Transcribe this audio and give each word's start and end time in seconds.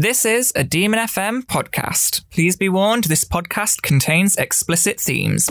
This 0.00 0.24
is 0.24 0.50
a 0.56 0.64
Demon 0.64 0.98
FM 1.00 1.42
podcast. 1.42 2.24
Please 2.30 2.56
be 2.56 2.70
warned 2.70 3.04
this 3.04 3.22
podcast 3.22 3.82
contains 3.82 4.34
explicit 4.36 4.98
themes. 4.98 5.50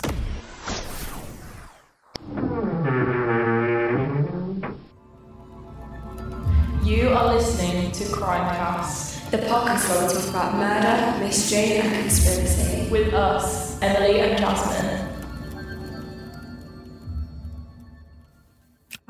You 6.82 7.10
are 7.10 7.32
listening 7.32 7.92
to 7.92 8.04
Crimecast 8.06 9.30
The 9.30 9.38
podcast 9.38 10.12
talk 10.12 10.30
about 10.30 10.54
murder, 10.56 11.24
mystery, 11.24 11.76
and 11.76 12.02
conspiracy. 12.02 12.90
with 12.90 13.14
us, 13.14 13.80
Emily 13.80 14.18
and 14.18 14.36
Jasmine. 14.36 15.09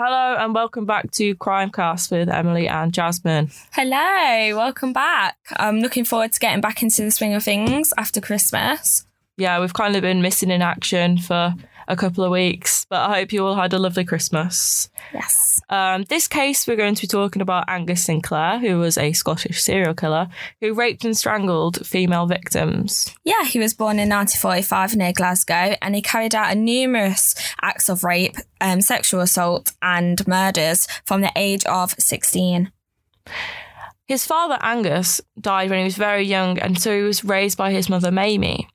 Hello 0.03 0.35
and 0.39 0.55
welcome 0.55 0.87
back 0.87 1.11
to 1.11 1.35
Crimecast 1.35 2.11
with 2.11 2.31
Emily 2.31 2.67
and 2.67 2.91
Jasmine. 2.91 3.51
Hello, 3.73 4.57
welcome 4.57 4.95
back. 4.95 5.37
I'm 5.57 5.81
looking 5.81 6.07
forward 6.07 6.33
to 6.33 6.41
getting 6.41 6.63
back 6.63 6.83
into 6.83 7.03
the 7.03 7.11
swing 7.11 7.35
of 7.35 7.45
things 7.45 7.93
after 7.99 8.19
Christmas. 8.19 9.05
Yeah, 9.37 9.61
we've 9.61 9.75
kind 9.75 9.97
of 9.97 10.01
been 10.01 10.23
missing 10.23 10.51
in 10.51 10.63
action 10.63 11.19
for 11.19 11.55
a 11.91 11.97
couple 11.97 12.23
of 12.23 12.31
weeks, 12.31 12.87
but 12.89 13.01
I 13.01 13.19
hope 13.19 13.33
you 13.33 13.45
all 13.45 13.57
had 13.57 13.73
a 13.73 13.79
lovely 13.79 14.05
Christmas. 14.05 14.89
Yes. 15.13 15.61
Um, 15.69 16.05
this 16.05 16.29
case, 16.29 16.67
we're 16.67 16.77
going 16.77 16.95
to 16.95 17.01
be 17.03 17.09
talking 17.09 17.43
about 17.43 17.65
Angus 17.69 18.05
Sinclair, 18.05 18.59
who 18.59 18.79
was 18.79 18.97
a 18.97 19.13
Scottish 19.13 19.61
serial 19.61 19.95
killer 19.95 20.29
who 20.61 20.73
raped 20.73 21.05
and 21.05 21.17
strangled 21.17 21.85
female 21.85 22.27
victims. 22.27 23.15
Yeah, 23.25 23.45
he 23.45 23.59
was 23.59 23.75
born 23.75 23.99
in 23.99 24.09
1945 24.09 24.97
near 24.97 25.13
Glasgow 25.13 25.77
and 25.83 25.95
he 25.95 26.03
carried 26.03 26.35
out 26.35 26.53
a 26.53 26.55
numerous 26.55 27.35
acts 27.61 27.89
of 27.89 28.05
rape, 28.05 28.37
um, 28.61 28.81
sexual 28.81 29.21
assault, 29.21 29.73
and 29.83 30.27
murders 30.29 30.87
from 31.05 31.21
the 31.23 31.33
age 31.35 31.65
of 31.67 31.91
16. 31.99 32.71
His 34.11 34.27
father, 34.27 34.59
Angus, 34.61 35.21
died 35.41 35.71
when 35.71 35.79
he 35.79 35.85
was 35.85 35.97
very 35.97 36.25
young, 36.25 36.59
and 36.59 36.77
so 36.81 36.97
he 36.97 37.03
was 37.03 37.23
raised 37.23 37.57
by 37.57 37.71
his 37.71 37.89
mother, 37.89 38.11
Mamie. 38.11 38.67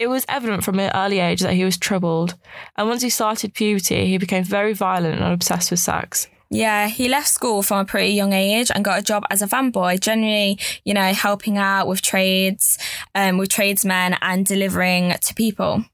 It 0.00 0.08
was 0.08 0.24
evident 0.30 0.64
from 0.64 0.80
an 0.80 0.90
early 0.94 1.18
age 1.18 1.42
that 1.42 1.52
he 1.52 1.62
was 1.62 1.76
troubled, 1.76 2.34
and 2.74 2.88
once 2.88 3.02
he 3.02 3.10
started 3.10 3.52
puberty, 3.52 4.06
he 4.06 4.16
became 4.16 4.42
very 4.42 4.72
violent 4.72 5.20
and 5.20 5.30
obsessed 5.30 5.70
with 5.70 5.78
sex. 5.78 6.26
Yeah, 6.48 6.88
he 6.88 7.06
left 7.06 7.28
school 7.28 7.62
from 7.62 7.80
a 7.80 7.84
pretty 7.84 8.14
young 8.14 8.32
age 8.32 8.70
and 8.74 8.82
got 8.82 8.98
a 8.98 9.02
job 9.02 9.24
as 9.30 9.42
a 9.42 9.46
van 9.46 9.70
boy, 9.70 9.98
generally, 9.98 10.58
you 10.86 10.94
know, 10.94 11.12
helping 11.12 11.58
out 11.58 11.86
with 11.86 12.00
trades, 12.00 12.78
um, 13.14 13.36
with 13.36 13.50
tradesmen 13.50 14.16
and 14.22 14.46
delivering 14.46 15.12
to 15.20 15.34
people. 15.34 15.84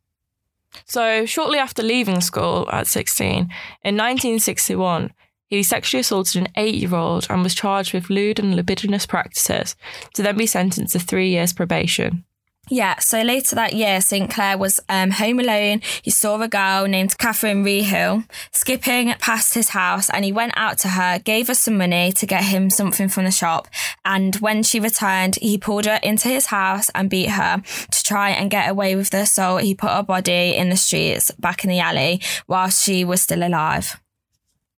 So, 0.85 1.27
shortly 1.27 1.59
after 1.59 1.83
leaving 1.83 2.21
school 2.21 2.69
at 2.71 2.87
16, 2.87 3.29
in 3.29 3.97
1961, 3.97 5.13
he 5.49 5.65
sexually 5.65 6.03
assaulted 6.03 6.43
an 6.43 6.53
eight 6.55 6.77
year 6.77 6.95
old 6.95 7.27
and 7.29 7.43
was 7.43 7.57
charged 7.57 7.93
with 7.93 8.09
lewd 8.09 8.39
and 8.39 8.55
libidinous 8.55 9.05
practices 9.05 9.75
to 10.15 10.23
then 10.23 10.37
be 10.37 10.47
sentenced 10.47 10.93
to 10.93 11.01
three 11.01 11.31
years 11.31 11.53
probation. 11.53 12.25
Yeah, 12.69 12.99
so 12.99 13.23
later 13.23 13.55
that 13.55 13.75
year, 13.75 14.01
Sinclair 14.01 14.59
was 14.59 14.81
um, 14.89 15.13
home 15.13 15.39
alone. 15.39 15.83
He 16.03 16.11
saw 16.11 16.41
a 16.41 16.49
girl 16.49 16.87
named 16.87 17.17
Catherine 17.17 17.63
Reehill 17.63 18.25
skipping 18.51 19.15
past 19.21 19.55
his 19.55 19.69
house 19.69 20.11
and 20.11 20.25
he 20.25 20.33
went 20.33 20.53
out 20.57 20.79
to 20.79 20.89
her, 20.89 21.21
gave 21.21 21.47
her 21.47 21.55
some 21.55 21.79
money 21.79 22.11
to 22.11 22.27
get 22.27 22.43
him 22.43 22.69
something 22.71 23.09
from 23.09 23.25
the 23.25 23.31
shop. 23.31 23.69
And 24.05 24.35
when 24.37 24.65
she 24.65 24.81
returned, 24.81 25.37
he 25.41 25.59
pulled 25.59 25.85
her 25.85 26.01
into 26.03 26.29
his 26.29 26.47
house 26.47 26.91
and 26.93 27.09
beat 27.09 27.31
her 27.31 27.63
to 27.93 28.03
try 28.03 28.31
and 28.31 28.51
get 28.51 28.69
away 28.69 28.97
with 28.97 29.11
the 29.11 29.19
assault. 29.19 29.63
He 29.63 29.77
put 29.77 29.91
her 29.91 30.03
body 30.03 30.57
in 30.57 30.69
the 30.69 30.77
streets 30.77 31.31
back 31.33 31.63
in 31.63 31.71
the 31.71 31.79
alley 31.79 32.21
whilst 32.49 32.83
she 32.83 33.05
was 33.05 33.23
still 33.23 33.47
alive. 33.47 34.01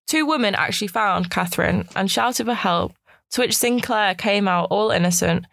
Two 0.06 0.26
women 0.26 0.54
actually 0.54 0.88
found 0.88 1.30
Catherine 1.30 1.88
and 1.96 2.10
shouted 2.10 2.44
for 2.44 2.54
help, 2.54 2.92
to 3.30 3.40
which 3.40 3.56
Sinclair 3.56 4.14
came 4.14 4.46
out 4.46 4.68
all 4.70 4.90
innocent 4.90 5.46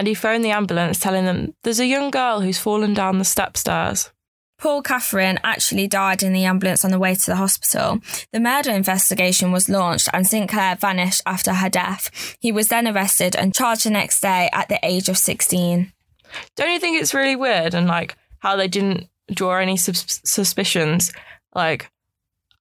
and 0.00 0.06
he 0.06 0.14
phoned 0.14 0.42
the 0.42 0.50
ambulance 0.50 0.98
telling 0.98 1.26
them 1.26 1.52
there's 1.62 1.78
a 1.78 1.84
young 1.84 2.10
girl 2.10 2.40
who's 2.40 2.58
fallen 2.58 2.94
down 2.94 3.18
the 3.18 3.24
step 3.24 3.54
stairs. 3.54 4.10
Paul 4.56 4.80
Catherine 4.80 5.38
actually 5.44 5.88
died 5.88 6.22
in 6.22 6.32
the 6.32 6.44
ambulance 6.44 6.86
on 6.86 6.90
the 6.90 6.98
way 6.98 7.14
to 7.14 7.26
the 7.26 7.36
hospital. 7.36 8.00
The 8.32 8.40
murder 8.40 8.70
investigation 8.70 9.52
was 9.52 9.68
launched 9.68 10.08
and 10.14 10.26
Sinclair 10.26 10.76
vanished 10.76 11.20
after 11.26 11.52
her 11.52 11.68
death. 11.68 12.34
He 12.40 12.50
was 12.50 12.68
then 12.68 12.88
arrested 12.88 13.36
and 13.36 13.54
charged 13.54 13.84
the 13.84 13.90
next 13.90 14.22
day 14.22 14.48
at 14.54 14.70
the 14.70 14.80
age 14.82 15.10
of 15.10 15.18
16. 15.18 15.92
Don't 16.56 16.72
you 16.72 16.80
think 16.80 16.98
it's 16.98 17.12
really 17.12 17.36
weird 17.36 17.74
and 17.74 17.86
like 17.86 18.16
how 18.38 18.56
they 18.56 18.68
didn't 18.68 19.06
draw 19.30 19.58
any 19.58 19.76
sus- 19.76 20.22
suspicions, 20.24 21.12
like 21.54 21.90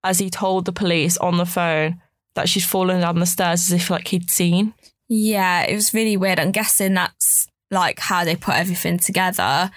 as 0.04 0.20
he 0.20 0.30
told 0.30 0.66
the 0.66 0.74
police 0.74 1.16
on 1.20 1.38
the 1.38 1.46
phone 1.46 2.02
that 2.36 2.50
she'd 2.50 2.64
fallen 2.64 3.00
down 3.00 3.20
the 3.20 3.26
stairs 3.26 3.62
as 3.62 3.72
if 3.72 3.90
like 3.90 4.10
he'd 4.10 4.30
seen? 4.30 4.74
Yeah, 5.12 5.64
it 5.64 5.74
was 5.74 5.92
really 5.92 6.18
weird. 6.18 6.40
I'm 6.40 6.52
guessing 6.52 6.94
that's 6.94 7.19
like 7.72 8.00
how 8.00 8.24
they 8.24 8.36
put 8.36 8.56
everything 8.56 8.98
together. 9.00 9.72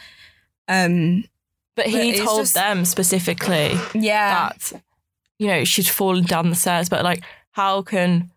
Um, 0.69 1.25
But 1.75 1.87
he 1.87 2.11
it's 2.11 2.21
told 2.21 2.41
just- 2.43 2.55
them 2.55 2.85
specifically 2.85 3.73
yeah. 3.95 4.51
that 4.51 4.73
you 5.39 5.47
know 5.49 5.65
she'd 5.65 5.89
fallen 5.89 6.25
down 6.25 6.51
the 6.51 6.57
stairs. 6.57 6.89
But 6.89 7.03
like, 7.05 7.23
how 7.53 7.83
can 7.83 8.31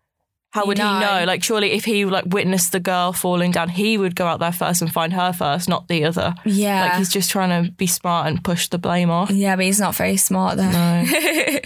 how 0.50 0.64
would 0.66 0.78
he 0.78 0.84
know? 0.84 1.24
Like, 1.26 1.42
surely 1.44 1.72
if 1.72 1.84
he 1.84 2.06
like 2.06 2.24
witnessed 2.26 2.72
the 2.72 2.80
girl 2.80 3.12
falling 3.12 3.50
down, 3.50 3.68
he 3.68 3.98
would 3.98 4.16
go 4.16 4.26
out 4.26 4.40
there 4.40 4.52
first 4.52 4.80
and 4.80 4.90
find 4.90 5.12
her 5.12 5.32
first, 5.34 5.68
not 5.68 5.86
the 5.88 6.04
other. 6.04 6.34
yeah. 6.46 6.82
Like 6.86 6.94
he's 6.98 7.10
just 7.12 7.30
trying 7.30 7.50
to 7.64 7.70
be 7.72 7.86
smart 7.86 8.26
and 8.26 8.42
push 8.42 8.68
the 8.68 8.78
blame 8.78 9.10
off. 9.10 9.30
yeah, 9.30 9.54
but 9.56 9.66
he's 9.66 9.80
not 9.80 9.94
very 9.94 10.16
smart 10.16 10.56
though. 10.56 10.70
No. 10.70 11.04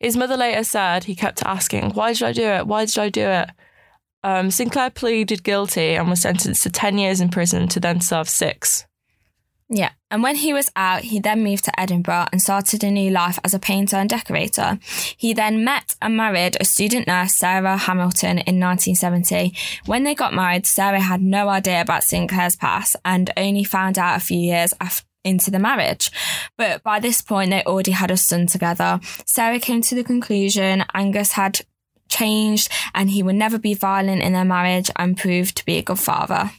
His 0.00 0.16
mother 0.16 0.36
later 0.36 0.64
said 0.64 1.04
he 1.04 1.14
kept 1.14 1.42
asking, 1.46 1.90
Why 1.90 2.12
did 2.12 2.22
I 2.24 2.32
do 2.32 2.42
it? 2.42 2.66
Why 2.66 2.84
did 2.84 2.98
I 2.98 3.08
do 3.08 3.22
it? 3.26 3.48
Um, 4.24 4.50
Sinclair 4.50 4.88
pleaded 4.88 5.44
guilty 5.44 5.94
and 5.94 6.08
was 6.08 6.22
sentenced 6.22 6.62
to 6.62 6.70
10 6.70 6.96
years 6.96 7.20
in 7.20 7.28
prison 7.28 7.68
to 7.68 7.78
then 7.78 8.00
serve 8.00 8.28
six. 8.28 8.86
Yeah, 9.68 9.90
and 10.10 10.22
when 10.22 10.36
he 10.36 10.52
was 10.52 10.70
out, 10.76 11.02
he 11.02 11.18
then 11.18 11.42
moved 11.42 11.64
to 11.64 11.80
Edinburgh 11.80 12.26
and 12.32 12.40
started 12.40 12.84
a 12.84 12.90
new 12.90 13.10
life 13.10 13.38
as 13.44 13.54
a 13.54 13.58
painter 13.58 13.96
and 13.96 14.08
decorator. 14.08 14.78
He 15.16 15.34
then 15.34 15.64
met 15.64 15.94
and 16.00 16.16
married 16.16 16.56
a 16.58 16.64
student 16.64 17.06
nurse, 17.06 17.36
Sarah 17.36 17.76
Hamilton, 17.76 18.38
in 18.38 18.60
1970. 18.60 19.54
When 19.86 20.04
they 20.04 20.14
got 20.14 20.34
married, 20.34 20.66
Sarah 20.66 21.00
had 21.00 21.22
no 21.22 21.48
idea 21.48 21.80
about 21.80 22.04
Sinclair's 22.04 22.56
past 22.56 22.96
and 23.04 23.30
only 23.36 23.64
found 23.64 23.98
out 23.98 24.16
a 24.16 24.24
few 24.24 24.38
years 24.38 24.72
after. 24.80 25.06
Into 25.26 25.50
the 25.50 25.58
marriage. 25.58 26.10
But 26.58 26.82
by 26.82 27.00
this 27.00 27.22
point, 27.22 27.48
they 27.48 27.62
already 27.62 27.92
had 27.92 28.10
a 28.10 28.16
son 28.18 28.46
together. 28.46 29.00
Sarah 29.24 29.58
came 29.58 29.80
to 29.80 29.94
the 29.94 30.04
conclusion 30.04 30.84
Angus 30.92 31.32
had 31.32 31.62
changed 32.14 32.70
and 32.94 33.10
he 33.10 33.22
would 33.22 33.34
never 33.34 33.58
be 33.58 33.74
violent 33.74 34.22
in 34.22 34.32
their 34.32 34.44
marriage 34.44 34.90
and 34.96 35.16
proved 35.16 35.56
to 35.56 35.64
be 35.64 35.78
a 35.78 35.82
good 35.82 35.98
father. 35.98 36.50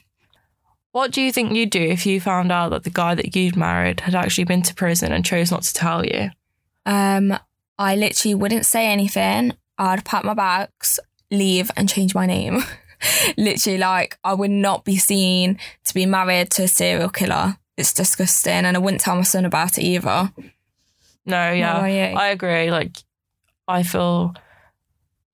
What 0.92 1.12
do 1.12 1.22
you 1.22 1.32
think 1.32 1.54
you'd 1.54 1.72
do 1.72 1.82
if 1.82 2.06
you 2.06 2.22
found 2.22 2.52
out 2.52 2.70
that 2.70 2.84
the 2.84 2.90
guy 2.90 3.16
that 3.16 3.36
you'd 3.36 3.58
married 3.58 4.00
had 4.00 4.16
actually 4.16 4.46
been 4.46 4.62
to 4.64 4.74
prison 4.74 5.12
and 5.12 5.26
chose 5.26 5.52
not 5.52 5.64
to 5.64 5.74
tell 5.74 6.06
you? 6.06 6.30
Um, 6.86 7.38
I 7.78 7.96
literally 7.96 8.36
wouldn't 8.36 8.66
say 8.66 8.88
anything. 8.88 9.54
I'd 9.78 10.06
pack 10.06 10.24
my 10.24 10.34
bags, 10.34 11.00
leave, 11.30 11.70
and 11.76 11.90
change 11.90 12.16
my 12.16 12.26
name. 12.26 12.64
literally, 13.38 13.78
like 13.78 14.18
I 14.24 14.34
would 14.34 14.52
not 14.52 14.86
be 14.86 14.98
seen 14.98 15.60
to 15.84 15.94
be 15.94 16.06
married 16.06 16.52
to 16.52 16.64
a 16.64 16.68
serial 16.68 17.10
killer. 17.10 17.58
It's 17.76 17.94
disgusting, 17.94 18.64
and 18.66 18.78
I 18.78 18.80
wouldn't 18.80 19.02
tell 19.02 19.18
my 19.18 19.24
son 19.24 19.44
about 19.44 19.78
it 19.78 19.84
either. 19.84 20.32
No, 21.26 21.52
yeah. 21.52 21.78
I 22.18 22.28
agree. 22.28 22.72
Like, 22.72 22.96
I 23.68 23.84
feel 23.84 24.34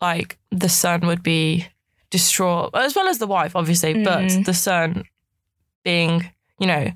like 0.01 0.38
the 0.51 0.69
son 0.69 1.01
would 1.07 1.23
be 1.23 1.67
distraught, 2.09 2.72
as 2.73 2.95
well 2.95 3.07
as 3.07 3.19
the 3.19 3.28
wife, 3.28 3.56
obviously, 3.56 3.94
Mm. 3.94 4.03
but 4.03 4.45
the 4.45 4.53
son 4.53 5.03
being, 5.84 6.29
you 6.59 6.67
know, 6.67 6.91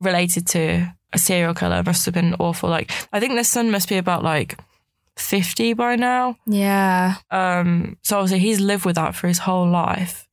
related 0.00 0.46
to 0.48 0.92
a 1.12 1.18
serial 1.18 1.54
killer 1.54 1.82
must 1.84 2.04
have 2.06 2.14
been 2.14 2.34
awful. 2.38 2.68
Like, 2.70 2.90
I 3.12 3.20
think 3.20 3.34
the 3.34 3.44
son 3.44 3.70
must 3.70 3.88
be 3.88 3.96
about 3.96 4.22
like 4.22 4.58
50 5.16 5.72
by 5.74 5.96
now. 5.96 6.36
Yeah, 6.46 7.16
Um, 7.30 7.96
so 8.02 8.18
obviously 8.18 8.38
he's 8.40 8.60
lived 8.60 8.84
with 8.84 8.96
that 8.96 9.14
for 9.14 9.26
his 9.28 9.38
whole 9.40 9.68
life. 9.68 10.26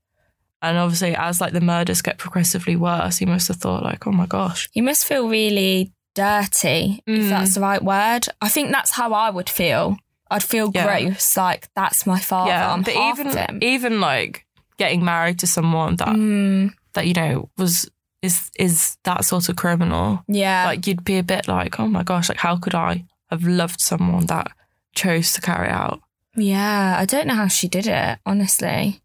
And 0.61 0.77
obviously, 0.77 1.15
as 1.15 1.41
like 1.41 1.53
the 1.53 1.61
murders 1.61 2.01
get 2.01 2.17
progressively 2.17 2.75
worse, 2.75 3.17
he 3.17 3.25
must 3.25 3.47
have 3.49 3.57
thought 3.57 3.83
like, 3.83 4.07
"Oh 4.07 4.11
my 4.11 4.25
gosh, 4.25 4.69
he 4.71 4.81
must 4.81 5.05
feel 5.05 5.27
really 5.27 5.91
dirty, 6.15 7.03
Mm. 7.07 7.19
if 7.23 7.29
that's 7.29 7.55
the 7.55 7.61
right 7.61 7.83
word. 7.83 8.27
I 8.41 8.49
think 8.49 8.71
that's 8.71 8.91
how 8.91 9.13
I 9.13 9.29
would 9.29 9.49
feel. 9.49 9.97
I'd 10.31 10.43
feel 10.43 10.71
Yeah. 10.73 10.85
gross, 10.85 11.37
like 11.37 11.67
that's 11.75 12.05
my 12.05 12.19
father. 12.19 12.51
yeah." 12.51 12.73
I'm 12.73 12.81
but 12.83 12.95
even 12.95 13.63
even 13.63 13.99
like 14.01 14.45
getting 14.77 15.03
married 15.05 15.39
to 15.39 15.47
someone 15.47 15.95
that 15.97 16.07
Mm, 16.09 16.73
that 16.93 17.07
you 17.07 17.13
know 17.13 17.49
was 17.57 17.89
is 18.21 18.49
is 18.57 18.97
that 19.03 19.23
sort 19.25 19.49
of 19.49 19.55
criminal, 19.55 20.23
yeah, 20.27 20.65
like 20.65 20.87
you'd 20.87 21.03
be 21.03 21.17
a 21.17 21.23
bit 21.23 21.47
like, 21.47 21.79
"Oh 21.79 21.87
my 21.87 22.03
gosh, 22.03 22.27
like 22.29 22.39
how 22.39 22.57
could 22.57 22.73
I 22.75 23.05
have 23.29 23.43
loved 23.43 23.79
someone 23.81 24.25
that 24.27 24.51
chose 24.95 25.31
to 25.33 25.41
carry 25.41 25.69
out?" 25.69 26.01
yeah. 26.35 26.95
I 26.97 27.05
don't 27.05 27.27
know 27.27 27.35
how 27.35 27.47
she 27.47 27.67
did 27.67 27.87
it. 27.87 28.19
Honestly, 28.25 29.01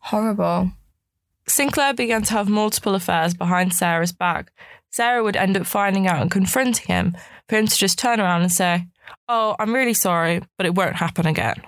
horrible. 0.00 0.72
Sinclair 1.46 1.92
began 1.94 2.22
to 2.22 2.32
have 2.32 2.48
multiple 2.48 2.94
affairs 2.94 3.34
behind 3.34 3.74
Sarah's 3.74 4.12
back. 4.12 4.50
Sarah 4.90 5.22
would 5.22 5.36
end 5.36 5.56
up 5.56 5.66
finding 5.66 6.06
out 6.06 6.20
and 6.22 6.30
confronting 6.30 6.86
him 6.86 7.16
for 7.48 7.56
him 7.56 7.66
to 7.66 7.76
just 7.76 7.98
turn 7.98 8.20
around 8.20 8.42
and 8.42 8.52
say, 8.52 8.86
Oh, 9.28 9.56
I'm 9.58 9.74
really 9.74 9.94
sorry, 9.94 10.42
but 10.56 10.66
it 10.66 10.74
won't 10.74 10.96
happen 10.96 11.26
again. 11.26 11.62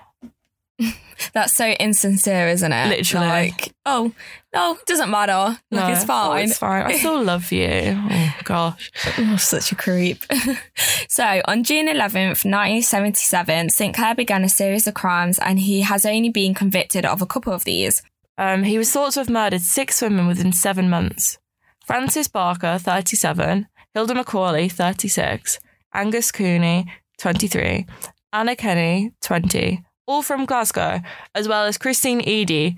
That's 1.33 1.53
so 1.53 1.65
insincere, 1.79 2.47
isn't 2.49 2.71
it? 2.71 2.89
Literally. 2.89 3.27
Like, 3.27 3.73
oh, 3.87 4.13
no, 4.53 4.75
it 4.75 4.85
doesn't 4.85 5.09
matter. 5.09 5.59
Like, 5.71 5.93
it's 5.95 6.03
Oh, 6.03 6.07
fine. 6.07 6.45
it's 6.45 6.57
fine. 6.59 6.83
I 6.85 6.93
still 6.97 7.23
love 7.23 7.51
you. 7.51 7.99
Oh 8.11 8.33
gosh. 8.43 8.91
Oh, 9.17 9.35
such 9.37 9.71
a 9.71 9.75
creep. 9.75 10.23
so, 11.09 11.41
on 11.45 11.63
June 11.63 11.87
11th, 11.87 12.45
1977, 12.45 13.69
Sinclair 13.69 14.15
began 14.15 14.43
a 14.43 14.49
series 14.49 14.85
of 14.87 14.93
crimes 14.93 15.39
and 15.39 15.59
he 15.59 15.81
has 15.81 16.05
only 16.05 16.29
been 16.29 16.53
convicted 16.53 17.05
of 17.05 17.21
a 17.21 17.25
couple 17.25 17.51
of 17.51 17.63
these. 17.65 18.01
Um, 18.37 18.63
he 18.63 18.77
was 18.77 18.91
thought 18.91 19.13
to 19.13 19.19
have 19.21 19.29
murdered 19.29 19.61
six 19.61 20.01
women 20.01 20.27
within 20.27 20.53
seven 20.53 20.89
months. 20.89 21.39
Frances 21.85 22.27
Barker, 22.27 22.77
37, 22.77 23.67
Hilda 23.93 24.13
McAulay, 24.13 24.71
36, 24.71 25.59
Angus 25.93 26.31
Cooney, 26.31 26.85
23, 27.17 27.85
Anna 28.33 28.55
Kenny, 28.55 29.11
20, 29.21 29.83
all 30.05 30.21
from 30.21 30.45
Glasgow, 30.45 31.01
as 31.35 31.47
well 31.47 31.65
as 31.65 31.77
Christine 31.77 32.21
Eadie 32.21 32.77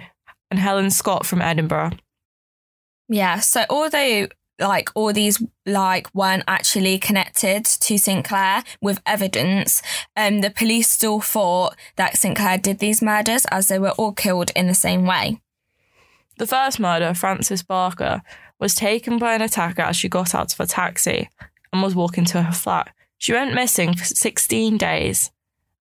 and 0.49 0.59
Helen 0.59 0.89
Scott 0.89 1.25
from 1.25 1.41
Edinburgh. 1.41 1.91
Yeah, 3.07 3.39
so 3.39 3.65
although 3.69 4.27
like 4.59 4.89
all 4.93 5.13
these 5.13 5.41
like 5.65 6.13
weren't 6.13 6.43
actually 6.47 6.97
connected 6.99 7.65
to 7.65 7.97
Sinclair 7.97 8.63
with 8.81 9.01
evidence, 9.05 9.81
um, 10.15 10.41
the 10.41 10.49
police 10.49 10.89
still 10.89 11.21
thought 11.21 11.75
that 11.95 12.17
Sinclair 12.17 12.57
did 12.57 12.79
these 12.79 13.01
murders 13.01 13.45
as 13.51 13.67
they 13.67 13.79
were 13.79 13.91
all 13.91 14.11
killed 14.11 14.51
in 14.55 14.67
the 14.67 14.73
same 14.73 15.05
way. 15.05 15.41
The 16.37 16.47
first 16.47 16.79
murder, 16.79 17.13
Frances 17.13 17.63
Barker, 17.63 18.21
was 18.59 18.75
taken 18.75 19.17
by 19.17 19.33
an 19.33 19.41
attacker 19.41 19.81
as 19.81 19.95
she 19.95 20.09
got 20.09 20.35
out 20.35 20.53
of 20.53 20.59
a 20.59 20.65
taxi 20.65 21.29
and 21.71 21.81
was 21.81 21.95
walking 21.95 22.25
to 22.25 22.43
her 22.43 22.51
flat. 22.51 22.93
She 23.19 23.33
went 23.33 23.53
missing 23.53 23.93
for 23.93 24.05
16 24.05 24.77
days, 24.77 25.31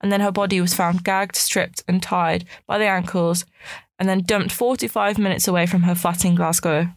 and 0.01 0.13
then 0.13 0.21
her 0.21 0.33
body 0.33 0.61
was 0.61 0.75
found 0.75 1.05
gagged, 1.05 1.37
stripped, 1.37 1.83
and 1.89 2.03
tied 2.03 2.45
by 2.67 2.79
the 2.79 2.87
ankles, 2.87 3.47
and 3.99 4.09
then 4.09 4.23
dumped 4.23 4.53
45 4.53 5.19
minutes 5.19 5.49
away 5.49 5.65
from 5.65 5.85
her 5.85 5.95
flat 5.95 6.25
in 6.25 6.35
Glasgow. 6.35 6.89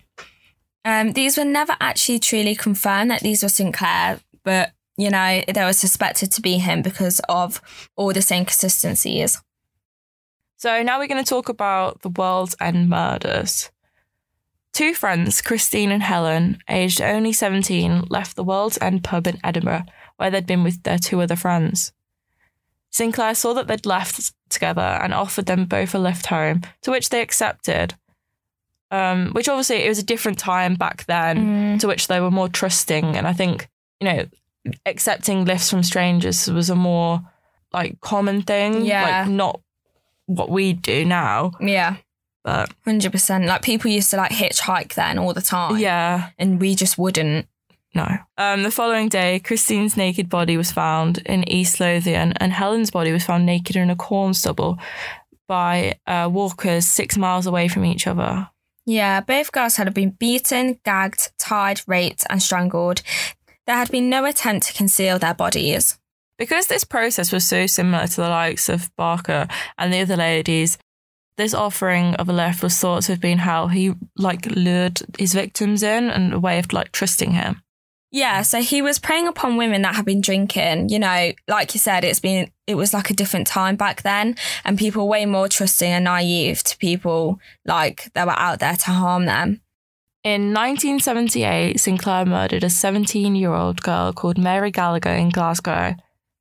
Um, 0.83 1.13
these 1.13 1.37
were 1.37 1.45
never 1.45 1.75
actually 1.79 2.19
truly 2.19 2.55
confirmed 2.55 3.11
that 3.11 3.21
these 3.21 3.43
were 3.43 3.49
Sinclair, 3.49 4.19
but 4.43 4.71
you 4.97 5.09
know, 5.09 5.41
they 5.47 5.63
were 5.63 5.73
suspected 5.73 6.31
to 6.31 6.41
be 6.41 6.57
him 6.57 6.81
because 6.81 7.21
of 7.29 7.61
all 7.95 8.11
the 8.11 8.21
same 8.21 8.45
consistencies. 8.45 9.41
So 10.57 10.83
now 10.83 10.99
we're 10.99 11.07
going 11.07 11.23
to 11.23 11.29
talk 11.29 11.49
about 11.49 12.01
the 12.01 12.09
World's 12.09 12.55
End 12.59 12.89
murders. 12.89 13.71
Two 14.73 14.93
friends, 14.93 15.41
Christine 15.41 15.91
and 15.91 16.03
Helen, 16.03 16.59
aged 16.69 17.01
only 17.01 17.33
17, 17.33 18.05
left 18.09 18.35
the 18.35 18.43
World's 18.43 18.77
End 18.79 19.03
pub 19.03 19.27
in 19.27 19.39
Edinburgh, 19.43 19.85
where 20.21 20.29
they'd 20.31 20.45
been 20.45 20.63
with 20.63 20.83
their 20.83 20.97
two 20.99 21.19
other 21.19 21.35
friends. 21.35 21.91
Sinclair 22.91 23.33
saw 23.35 23.53
that 23.53 23.67
they'd 23.67 23.85
left 23.85 24.33
together 24.49 24.81
and 24.81 25.13
offered 25.13 25.47
them 25.47 25.65
both 25.65 25.95
a 25.95 25.99
lift 25.99 26.27
home, 26.27 26.61
to 26.83 26.91
which 26.91 27.09
they 27.09 27.21
accepted. 27.21 27.95
Um, 28.91 29.31
which 29.31 29.47
obviously 29.49 29.77
it 29.77 29.89
was 29.89 29.99
a 29.99 30.03
different 30.03 30.37
time 30.37 30.75
back 30.75 31.05
then, 31.05 31.79
to 31.79 31.87
which 31.87 32.07
they 32.07 32.19
were 32.19 32.29
more 32.31 32.49
trusting, 32.49 33.15
and 33.17 33.25
I 33.25 33.33
think 33.33 33.69
you 34.01 34.05
know 34.05 34.25
accepting 34.85 35.45
lifts 35.45 35.69
from 35.71 35.81
strangers 35.83 36.47
was 36.51 36.69
a 36.69 36.75
more 36.75 37.21
like 37.73 37.99
common 38.01 38.41
thing, 38.41 38.85
Yeah. 38.85 39.21
like 39.21 39.29
not 39.29 39.61
what 40.25 40.49
we 40.49 40.73
do 40.73 41.05
now, 41.05 41.51
Yeah, 41.61 41.95
but 42.43 42.69
hundred 42.83 43.13
percent. 43.13 43.45
Like 43.45 43.61
people 43.61 43.89
used 43.89 44.09
to 44.11 44.17
like 44.17 44.31
hitchhike 44.31 44.93
then 44.95 45.17
all 45.17 45.33
the 45.33 45.41
time. 45.41 45.77
yeah, 45.77 46.31
and 46.37 46.59
we 46.59 46.75
just 46.75 46.97
wouldn't. 46.97 47.47
No. 47.93 48.07
Um, 48.37 48.63
the 48.63 48.71
following 48.71 49.09
day, 49.09 49.39
Christine's 49.39 49.97
naked 49.97 50.29
body 50.29 50.57
was 50.57 50.71
found 50.71 51.19
in 51.19 51.47
East 51.49 51.79
Lothian, 51.79 52.33
and 52.37 52.53
Helen's 52.53 52.91
body 52.91 53.11
was 53.11 53.25
found 53.25 53.45
naked 53.45 53.75
in 53.75 53.89
a 53.89 53.95
corn 53.95 54.33
stubble 54.33 54.77
by 55.47 55.95
uh, 56.07 56.29
walkers 56.31 56.87
six 56.87 57.17
miles 57.17 57.45
away 57.45 57.67
from 57.67 57.83
each 57.83 58.07
other. 58.07 58.49
Yeah, 58.85 59.21
both 59.21 59.51
girls 59.51 59.75
had 59.75 59.93
been 59.93 60.11
beaten, 60.11 60.79
gagged, 60.83 61.31
tied, 61.37 61.81
raped, 61.85 62.25
and 62.29 62.41
strangled. 62.41 63.01
There 63.67 63.75
had 63.75 63.91
been 63.91 64.09
no 64.09 64.25
attempt 64.25 64.67
to 64.67 64.73
conceal 64.73 65.19
their 65.19 65.33
bodies. 65.33 65.99
Because 66.37 66.67
this 66.67 66.83
process 66.83 67.31
was 67.31 67.45
so 67.45 67.67
similar 67.67 68.07
to 68.07 68.15
the 68.15 68.29
likes 68.29 68.69
of 68.69 68.89
Barker 68.95 69.47
and 69.77 69.93
the 69.93 69.99
other 69.99 70.17
ladies, 70.17 70.77
this 71.37 71.53
offering 71.53 72.15
of 72.15 72.29
a 72.29 72.33
lift 72.33 72.63
was 72.63 72.77
thought 72.77 73.03
to 73.03 73.11
have 73.11 73.21
been 73.21 73.39
how 73.39 73.67
he 73.67 73.93
like 74.17 74.45
lured 74.47 75.01
his 75.19 75.33
victims 75.33 75.83
in 75.83 76.09
and 76.09 76.33
a 76.33 76.39
way 76.39 76.57
of 76.57 76.73
like 76.73 76.91
trusting 76.91 77.31
him. 77.31 77.61
Yeah, 78.13 78.41
so 78.41 78.61
he 78.61 78.81
was 78.81 78.99
preying 78.99 79.27
upon 79.27 79.55
women 79.55 79.83
that 79.83 79.95
had 79.95 80.03
been 80.03 80.19
drinking. 80.19 80.89
You 80.89 80.99
know, 80.99 81.31
like 81.47 81.73
you 81.73 81.79
said, 81.79 82.03
it's 82.03 82.19
been 82.19 82.51
it 82.67 82.75
was 82.75 82.93
like 82.93 83.09
a 83.09 83.13
different 83.13 83.47
time 83.47 83.77
back 83.77 84.01
then, 84.01 84.35
and 84.65 84.77
people 84.77 85.07
way 85.07 85.25
more 85.25 85.47
trusting 85.47 85.89
and 85.89 86.03
naive 86.03 86.61
to 86.63 86.77
people 86.77 87.39
like 87.65 88.11
that 88.13 88.27
were 88.27 88.37
out 88.37 88.59
there 88.59 88.75
to 88.75 88.91
harm 88.91 89.25
them. 89.25 89.61
In 90.23 90.53
1978, 90.53 91.79
Sinclair 91.79 92.25
murdered 92.25 92.63
a 92.65 92.69
17 92.69 93.33
year 93.35 93.53
old 93.53 93.81
girl 93.81 94.11
called 94.11 94.37
Mary 94.37 94.71
Gallagher 94.71 95.09
in 95.09 95.29
Glasgow. 95.29 95.95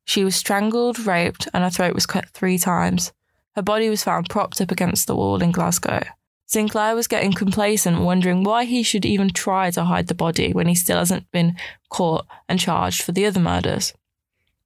She 0.05 0.25
was 0.25 0.35
strangled, 0.35 0.99
raped, 1.07 1.47
and 1.55 1.63
her 1.63 1.71
throat 1.71 1.95
was 1.95 2.05
cut 2.05 2.29
three 2.31 2.59
times. 2.59 3.13
Her 3.55 3.63
body 3.63 3.89
was 3.89 4.03
found 4.03 4.29
propped 4.29 4.61
up 4.61 4.73
against 4.73 5.07
the 5.07 5.15
wall 5.15 5.41
in 5.41 5.53
Glasgow. 5.53 6.03
Sinclair 6.51 6.97
was 6.97 7.07
getting 7.07 7.33
complacent, 7.33 8.01
wondering 8.01 8.43
why 8.43 8.65
he 8.65 8.83
should 8.83 9.07
even 9.07 9.31
try 9.31 9.71
to 9.71 9.85
hide 9.85 10.09
the 10.09 10.17
body 10.17 10.53
when 10.53 10.67
he 10.67 10.75
still 10.75 10.99
hasn't 10.99 11.31
been 11.31 11.55
caught 11.91 12.27
and 12.49 12.59
charged 12.59 13.03
for 13.03 13.13
the 13.13 13.25
other 13.25 13.39
murders. 13.39 13.95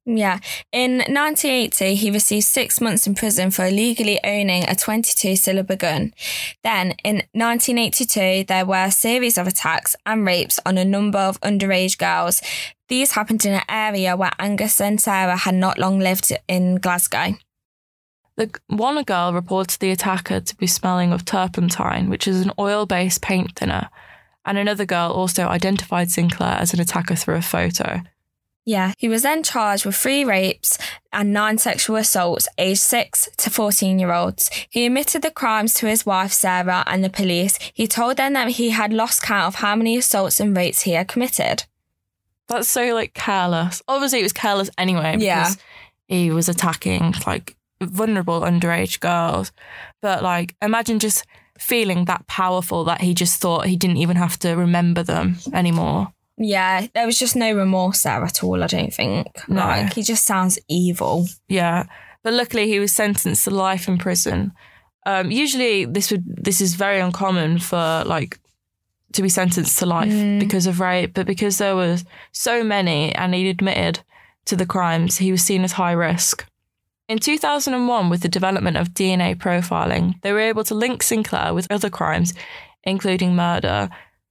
Yeah. 0.03 0.39
In 0.71 0.97
1980, 0.97 1.93
he 1.93 2.09
received 2.09 2.45
six 2.47 2.81
months 2.81 3.05
in 3.05 3.13
prison 3.13 3.51
for 3.51 3.67
illegally 3.67 4.19
owning 4.23 4.67
a 4.67 4.75
22 4.75 5.35
caliber 5.37 5.75
gun. 5.75 6.15
Then, 6.63 6.95
in 7.03 7.17
1982, 7.33 8.45
there 8.47 8.65
were 8.65 8.85
a 8.85 8.91
series 8.91 9.37
of 9.37 9.45
attacks 9.45 9.95
and 10.07 10.25
rapes 10.25 10.59
on 10.65 10.79
a 10.79 10.85
number 10.85 11.19
of 11.19 11.39
underage 11.41 11.99
girls. 11.99 12.41
These 12.87 13.11
happened 13.11 13.45
in 13.45 13.53
an 13.53 13.63
area 13.69 14.15
where 14.15 14.31
Angus 14.39 14.81
and 14.81 14.99
Sarah 14.99 15.37
had 15.37 15.53
not 15.53 15.77
long 15.77 15.99
lived 15.99 16.35
in 16.47 16.77
Glasgow. 16.77 17.35
The 18.37 18.51
one 18.67 19.01
girl 19.03 19.33
reported 19.33 19.79
the 19.79 19.91
attacker 19.91 20.41
to 20.41 20.55
be 20.57 20.67
smelling 20.67 21.13
of 21.13 21.23
turpentine, 21.25 22.09
which 22.09 22.27
is 22.27 22.41
an 22.41 22.51
oil 22.59 22.85
based 22.85 23.21
paint 23.21 23.55
thinner, 23.55 23.89
and 24.45 24.57
another 24.57 24.85
girl 24.85 25.11
also 25.11 25.47
identified 25.47 26.11
Sinclair 26.11 26.57
as 26.59 26.73
an 26.73 26.81
attacker 26.81 27.15
through 27.15 27.35
a 27.35 27.41
photo. 27.41 28.01
Yeah, 28.67 28.93
he 28.97 29.07
was 29.07 29.21
then 29.21 29.43
charged 29.43 29.85
with 29.85 29.95
three 29.95 30.25
rapes 30.25 30.79
and 31.13 31.31
nine 31.31 31.59
sexual 31.59 31.97
assaults, 31.97 32.47
aged 32.57 32.79
6 32.81 33.29
to 33.37 33.49
14 33.51 33.99
year 33.99 34.11
olds. 34.11 34.49
He 34.71 34.85
admitted 34.87 35.21
the 35.21 35.29
crimes 35.29 35.75
to 35.75 35.87
his 35.87 36.03
wife 36.05 36.31
Sarah 36.33 36.83
and 36.87 37.03
the 37.03 37.09
police. 37.11 37.59
He 37.75 37.87
told 37.87 38.17
them 38.17 38.33
that 38.33 38.49
he 38.49 38.71
had 38.71 38.91
lost 38.91 39.21
count 39.21 39.45
of 39.47 39.55
how 39.55 39.75
many 39.75 39.95
assaults 39.97 40.39
and 40.39 40.57
rapes 40.57 40.81
he 40.81 40.91
had 40.93 41.07
committed. 41.07 41.65
That's 42.47 42.67
so 42.67 42.93
like 42.95 43.13
careless. 43.13 43.81
Obviously, 43.87 44.19
it 44.19 44.23
was 44.23 44.33
careless 44.33 44.71
anyway 44.79 45.11
because 45.13 45.21
Yeah. 45.23 45.53
he 46.07 46.31
was 46.31 46.49
attacking 46.49 47.13
like 47.27 47.54
vulnerable 47.81 48.41
underage 48.41 48.99
girls. 48.99 49.51
But 50.01 50.23
like, 50.23 50.55
imagine 50.61 50.99
just 50.99 51.25
feeling 51.57 52.05
that 52.05 52.27
powerful 52.27 52.83
that 52.85 53.01
he 53.01 53.13
just 53.13 53.41
thought 53.41 53.67
he 53.67 53.77
didn't 53.77 53.97
even 53.97 54.17
have 54.17 54.37
to 54.39 54.53
remember 54.55 55.03
them 55.03 55.37
anymore. 55.53 56.11
Yeah, 56.37 56.87
there 56.93 57.05
was 57.05 57.17
just 57.17 57.35
no 57.35 57.53
remorse 57.53 58.03
there 58.03 58.23
at 58.23 58.43
all, 58.43 58.61
I 58.61 58.67
don't 58.67 58.93
think. 58.93 59.27
No. 59.47 59.61
Like, 59.61 59.93
he 59.93 60.03
just 60.03 60.25
sounds 60.25 60.59
evil. 60.67 61.27
Yeah, 61.47 61.85
but 62.23 62.33
luckily 62.33 62.67
he 62.67 62.79
was 62.79 62.91
sentenced 62.91 63.45
to 63.45 63.51
life 63.51 63.87
in 63.87 63.97
prison. 63.97 64.51
Um, 65.05 65.31
usually, 65.31 65.85
this 65.85 66.11
would 66.11 66.23
this 66.27 66.59
is 66.59 66.75
very 66.75 66.99
uncommon 66.99 67.59
for 67.59 68.03
like 68.05 68.39
to 69.13 69.21
be 69.21 69.29
sentenced 69.29 69.77
to 69.79 69.85
life 69.85 70.39
because 70.39 70.67
of 70.67 70.79
rape, 70.79 71.13
but 71.13 71.25
because 71.25 71.57
there 71.57 71.75
were 71.75 71.97
so 72.33 72.63
many 72.63 73.13
and 73.15 73.33
he 73.33 73.47
admitted 73.47 74.01
to 74.45 74.55
the 74.55 74.65
crimes, 74.65 75.17
he 75.17 75.31
was 75.31 75.41
seen 75.41 75.63
as 75.63 75.73
high 75.73 75.93
risk. 75.93 76.45
In 77.07 77.19
2001, 77.19 78.09
with 78.09 78.21
the 78.21 78.27
development 78.27 78.77
of 78.77 78.95
DNA 78.95 79.35
profiling, 79.35 80.19
they 80.23 80.33
were 80.33 80.39
able 80.39 80.63
to 80.63 80.73
link 80.73 81.03
Sinclair 81.03 81.53
with 81.53 81.67
other 81.69 81.89
crimes, 81.89 82.33
including 82.83 83.35
murder. 83.35 83.89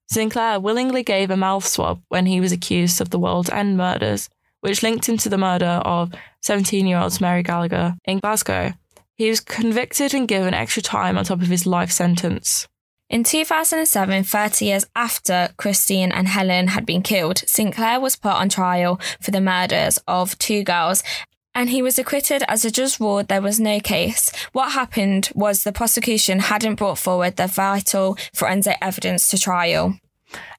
Sinclair 0.08 0.58
willingly 0.58 1.04
gave 1.04 1.30
a 1.30 1.36
mouth 1.36 1.64
swab 1.64 2.02
when 2.08 2.26
he 2.26 2.40
was 2.40 2.50
accused 2.50 3.00
of 3.00 3.10
the 3.10 3.18
World's 3.18 3.50
End 3.50 3.76
murders, 3.76 4.28
which 4.60 4.82
linked 4.82 5.08
him 5.08 5.16
to 5.18 5.28
the 5.28 5.38
murder 5.38 5.80
of 5.84 6.12
17 6.42 6.84
year 6.84 6.98
old 6.98 7.20
Mary 7.20 7.44
Gallagher 7.44 7.94
in 8.06 8.18
Glasgow. 8.18 8.72
He 9.14 9.30
was 9.30 9.38
convicted 9.38 10.12
and 10.12 10.26
given 10.26 10.52
extra 10.52 10.82
time 10.82 11.16
on 11.16 11.24
top 11.24 11.42
of 11.42 11.48
his 11.48 11.66
life 11.66 11.92
sentence. 11.92 12.66
In 13.08 13.22
2007, 13.22 14.24
30 14.24 14.64
years 14.64 14.86
after 14.96 15.50
Christine 15.56 16.10
and 16.10 16.26
Helen 16.26 16.68
had 16.68 16.84
been 16.84 17.02
killed, 17.02 17.38
Sinclair 17.46 18.00
was 18.00 18.16
put 18.16 18.32
on 18.32 18.48
trial 18.48 18.98
for 19.20 19.30
the 19.30 19.40
murders 19.40 20.00
of 20.08 20.36
two 20.38 20.64
girls 20.64 21.04
and 21.54 21.70
he 21.70 21.82
was 21.82 21.98
acquitted 21.98 22.42
as 22.48 22.64
a 22.64 22.70
judge 22.70 22.98
ruled 22.98 23.28
there 23.28 23.42
was 23.42 23.60
no 23.60 23.80
case. 23.80 24.30
What 24.52 24.72
happened 24.72 25.30
was 25.34 25.62
the 25.62 25.72
prosecution 25.72 26.40
hadn't 26.40 26.76
brought 26.76 26.98
forward 26.98 27.36
the 27.36 27.46
vital 27.46 28.16
forensic 28.32 28.76
evidence 28.82 29.28
to 29.28 29.38
trial. 29.38 29.98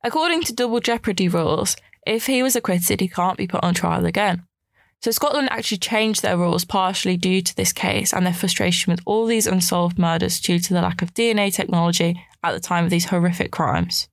According 0.04 0.44
to 0.44 0.54
double 0.54 0.80
jeopardy 0.80 1.28
rules, 1.28 1.76
if 2.08 2.28
he 2.28 2.42
was 2.44 2.56
acquitted, 2.56 3.02
he 3.02 3.08
can't 3.08 3.38
be 3.38 3.48
put 3.48 3.64
on 3.64 3.74
trial 3.74 4.06
again. 4.06 4.44
So 5.02 5.12
Scotland 5.12 5.50
actually 5.52 5.78
changed 5.80 6.22
their 6.22 6.38
rules 6.38 6.66
partially 6.66 7.18
due 7.18 7.42
to 7.42 7.56
this 7.56 7.74
case 7.74 8.14
and 8.14 8.26
their 8.26 8.34
frustration 8.34 8.92
with 8.92 9.02
all 9.06 9.26
these 9.26 9.46
unsolved 9.46 10.00
murders 10.00 10.40
due 10.40 10.60
to 10.60 10.74
the 10.74 10.82
lack 10.82 11.02
of 11.02 11.14
DNA 11.14 11.54
technology 11.54 12.20
at 12.44 12.54
the 12.54 12.60
time 12.60 12.86
of 12.86 12.90
these 12.90 13.06
horrific 13.06 13.52
crimes. 13.52 14.08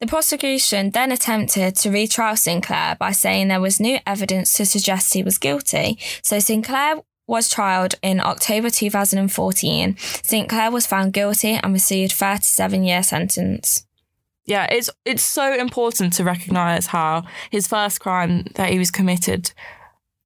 The 0.00 0.06
prosecution 0.06 0.90
then 0.90 1.12
attempted 1.12 1.76
to 1.76 1.90
retrial 1.90 2.36
Sinclair 2.36 2.96
by 2.98 3.12
saying 3.12 3.48
there 3.48 3.60
was 3.60 3.80
new 3.80 3.98
evidence 4.06 4.52
to 4.54 4.66
suggest 4.66 5.14
he 5.14 5.22
was 5.22 5.38
guilty. 5.38 5.98
So 6.22 6.38
Sinclair 6.38 6.96
was 7.26 7.48
trialed 7.48 7.94
in 8.02 8.20
October 8.20 8.70
2014. 8.70 9.96
Sinclair 9.98 10.70
was 10.70 10.86
found 10.86 11.12
guilty 11.12 11.52
and 11.52 11.72
received 11.72 12.12
37 12.12 12.82
year 12.82 13.02
sentence. 13.02 13.86
Yeah, 14.44 14.66
it's 14.68 14.90
it's 15.04 15.22
so 15.22 15.54
important 15.54 16.14
to 16.14 16.24
recognise 16.24 16.86
how 16.86 17.22
his 17.50 17.68
first 17.68 18.00
crime 18.00 18.46
that 18.56 18.70
he 18.70 18.78
was 18.80 18.90
committed 18.90 19.52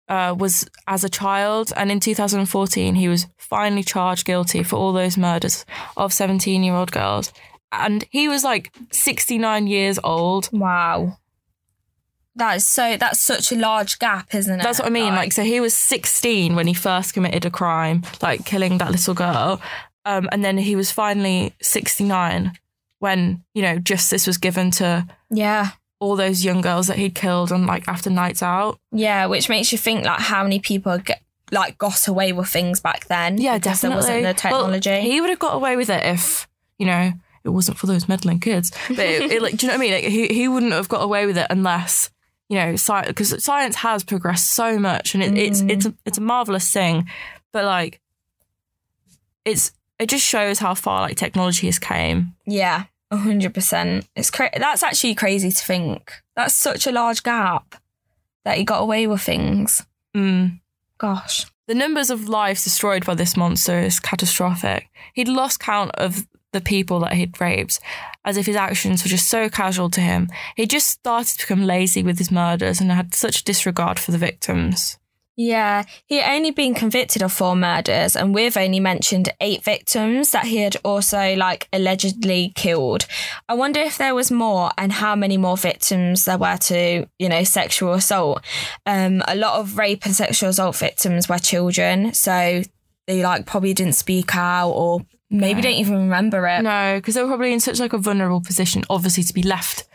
uh, 0.08 0.34
was 0.38 0.66
as 0.86 1.04
a 1.04 1.10
child, 1.10 1.72
and 1.76 1.90
in 1.90 2.00
2014 2.00 2.94
he 2.94 3.08
was 3.08 3.26
finally 3.36 3.82
charged 3.82 4.24
guilty 4.24 4.62
for 4.62 4.76
all 4.76 4.94
those 4.94 5.18
murders 5.18 5.66
of 5.98 6.12
17 6.12 6.62
year 6.62 6.74
old 6.74 6.90
girls, 6.90 7.34
and 7.80 8.04
he 8.10 8.28
was 8.28 8.44
like 8.44 8.72
69 8.92 9.66
years 9.66 9.98
old. 10.02 10.48
Wow. 10.52 11.18
That 12.36 12.56
is 12.56 12.66
so 12.66 12.96
that's 12.96 13.20
such 13.20 13.52
a 13.52 13.56
large 13.56 13.98
gap, 13.98 14.34
isn't 14.34 14.60
it? 14.60 14.62
That's 14.62 14.80
what 14.80 14.86
I 14.88 14.90
mean. 14.90 15.14
Like, 15.14 15.32
so 15.32 15.44
he 15.44 15.60
was 15.60 15.72
16 15.74 16.56
when 16.56 16.66
he 16.66 16.74
first 16.74 17.14
committed 17.14 17.44
a 17.44 17.50
crime, 17.50 18.02
like 18.22 18.44
killing 18.44 18.78
that 18.78 18.90
little 18.90 19.14
girl. 19.14 19.60
Um, 20.04 20.28
and 20.32 20.44
then 20.44 20.58
he 20.58 20.76
was 20.76 20.90
finally 20.90 21.54
69 21.62 22.52
when, 22.98 23.44
you 23.54 23.62
know, 23.62 23.78
justice 23.78 24.26
was 24.26 24.36
given 24.36 24.70
to 24.72 25.06
yeah. 25.30 25.70
all 26.00 26.16
those 26.16 26.44
young 26.44 26.60
girls 26.60 26.88
that 26.88 26.98
he'd 26.98 27.14
killed 27.14 27.52
on 27.52 27.66
like 27.66 27.86
after 27.86 28.10
nights 28.10 28.42
out. 28.42 28.78
Yeah, 28.90 29.26
which 29.26 29.48
makes 29.48 29.70
you 29.70 29.78
think 29.78 30.04
like 30.04 30.20
how 30.20 30.42
many 30.42 30.58
people 30.58 30.98
get 30.98 31.22
like 31.52 31.78
got 31.78 32.08
away 32.08 32.32
with 32.32 32.48
things 32.48 32.80
back 32.80 33.06
then. 33.06 33.38
Yeah, 33.38 33.58
definitely. 33.58 33.88
There 33.88 34.22
wasn't 34.22 34.36
the 34.36 34.40
technology. 34.40 34.90
Well, 34.90 35.02
he 35.02 35.20
would 35.20 35.30
have 35.30 35.38
got 35.38 35.54
away 35.54 35.76
with 35.76 35.90
it 35.90 36.04
if, 36.04 36.48
you 36.78 36.86
know, 36.86 37.12
it 37.44 37.50
wasn't 37.50 37.78
for 37.78 37.86
those 37.86 38.08
meddling 38.08 38.40
kids. 38.40 38.72
But 38.88 39.00
it, 39.00 39.30
it, 39.30 39.42
like, 39.42 39.56
do 39.56 39.66
you 39.66 39.72
know 39.72 39.78
what 39.78 39.86
I 39.86 39.90
mean? 39.90 39.92
Like, 39.92 40.04
he, 40.04 40.28
he 40.28 40.48
wouldn't 40.48 40.72
have 40.72 40.88
got 40.88 41.02
away 41.02 41.26
with 41.26 41.36
it 41.36 41.46
unless, 41.50 42.10
you 42.48 42.56
know, 42.56 42.76
science, 42.76 43.08
because 43.08 43.44
science 43.44 43.76
has 43.76 44.04
progressed 44.04 44.52
so 44.52 44.78
much 44.78 45.14
and 45.14 45.22
it, 45.22 45.36
it's, 45.36 45.60
it's, 45.60 45.86
a, 45.86 45.94
it's 46.04 46.18
a 46.18 46.22
marvelous 46.22 46.70
thing. 46.70 47.08
But 47.52 47.64
like, 47.64 48.00
it's, 49.44 49.72
it 49.98 50.08
just 50.08 50.26
shows 50.26 50.58
how 50.58 50.74
far 50.74 51.02
like 51.02 51.16
technology 51.16 51.66
has 51.66 51.78
came. 51.78 52.34
yeah, 52.46 52.84
a 53.10 53.16
hundred 53.16 53.54
percent. 53.54 54.08
It's 54.16 54.30
cra- 54.30 54.50
that's 54.56 54.82
actually 54.82 55.14
crazy 55.14 55.50
to 55.50 55.64
think. 55.64 56.12
That's 56.34 56.54
such 56.54 56.86
a 56.86 56.92
large 56.92 57.22
gap 57.22 57.76
that 58.44 58.58
he 58.58 58.64
got 58.64 58.82
away 58.82 59.06
with 59.06 59.22
things. 59.22 59.86
Mm. 60.16 60.60
Gosh. 60.98 61.46
The 61.68 61.74
numbers 61.74 62.10
of 62.10 62.28
lives 62.28 62.64
destroyed 62.64 63.06
by 63.06 63.14
this 63.14 63.36
monster 63.36 63.78
is 63.78 64.00
catastrophic. 64.00 64.88
He'd 65.14 65.28
lost 65.28 65.60
count 65.60 65.92
of 65.94 66.26
the 66.54 66.62
people 66.62 67.00
that 67.00 67.12
he'd 67.12 67.38
raped, 67.38 67.78
as 68.24 68.38
if 68.38 68.46
his 68.46 68.56
actions 68.56 69.04
were 69.04 69.10
just 69.10 69.28
so 69.28 69.50
casual 69.50 69.90
to 69.90 70.00
him. 70.00 70.30
He 70.56 70.64
just 70.64 70.88
started 70.88 71.38
to 71.38 71.46
become 71.46 71.66
lazy 71.66 72.02
with 72.02 72.16
his 72.16 72.30
murders 72.30 72.80
and 72.80 72.90
had 72.90 73.12
such 73.12 73.44
disregard 73.44 73.98
for 73.98 74.12
the 74.12 74.18
victims. 74.18 74.98
Yeah, 75.36 75.82
he 76.06 76.20
had 76.20 76.36
only 76.36 76.52
been 76.52 76.74
convicted 76.74 77.20
of 77.20 77.32
four 77.32 77.56
murders, 77.56 78.14
and 78.14 78.32
we've 78.32 78.56
only 78.56 78.78
mentioned 78.78 79.30
eight 79.40 79.64
victims 79.64 80.30
that 80.30 80.46
he 80.46 80.58
had 80.58 80.76
also 80.84 81.34
like 81.34 81.68
allegedly 81.72 82.52
killed. 82.54 83.06
I 83.48 83.54
wonder 83.54 83.80
if 83.80 83.98
there 83.98 84.14
was 84.14 84.30
more, 84.30 84.70
and 84.78 84.92
how 84.92 85.16
many 85.16 85.36
more 85.36 85.56
victims 85.56 86.24
there 86.24 86.38
were 86.38 86.56
to, 86.56 87.08
you 87.18 87.28
know, 87.28 87.42
sexual 87.42 87.94
assault. 87.94 88.44
Um, 88.86 89.24
a 89.26 89.34
lot 89.34 89.58
of 89.58 89.76
rape 89.76 90.06
and 90.06 90.14
sexual 90.14 90.50
assault 90.50 90.76
victims 90.76 91.28
were 91.28 91.38
children, 91.38 92.14
so 92.14 92.62
they 93.06 93.22
like 93.22 93.46
probably 93.46 93.74
didn't 93.74 93.94
speak 93.94 94.34
out 94.34 94.70
or 94.70 95.04
maybe 95.30 95.60
don't 95.60 95.72
even 95.72 95.94
remember 95.94 96.46
it. 96.46 96.62
No, 96.62 96.96
because 96.96 97.14
they 97.14 97.22
were 97.22 97.28
probably 97.28 97.52
in 97.52 97.60
such 97.60 97.78
like 97.80 97.92
a 97.92 97.98
vulnerable 97.98 98.40
position, 98.40 98.84
obviously, 98.90 99.22
to 99.24 99.34
be 99.34 99.42
left 99.42 99.86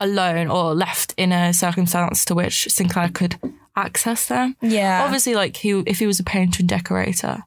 alone 0.00 0.48
or 0.48 0.74
left 0.74 1.14
in 1.16 1.32
a 1.32 1.52
circumstance 1.52 2.24
to 2.26 2.34
which 2.34 2.68
Sinclair 2.70 3.08
could 3.10 3.36
access 3.76 4.26
them. 4.28 4.56
Yeah, 4.60 5.04
Obviously, 5.04 5.34
like 5.34 5.56
he, 5.56 5.70
if 5.86 5.98
he 5.98 6.06
was 6.06 6.20
a 6.20 6.24
painter 6.24 6.60
and 6.60 6.68
decorator, 6.68 7.42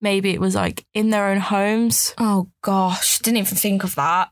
maybe 0.00 0.30
it 0.30 0.40
was 0.40 0.54
like 0.54 0.84
in 0.94 1.10
their 1.10 1.26
own 1.28 1.38
homes. 1.38 2.14
Oh 2.18 2.48
gosh, 2.62 3.18
didn't 3.20 3.38
even 3.38 3.56
think 3.56 3.84
of 3.84 3.94
that. 3.96 4.30